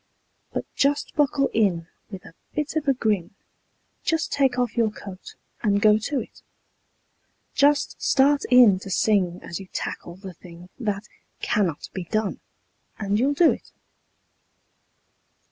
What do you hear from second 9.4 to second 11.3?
as you tackle the thing That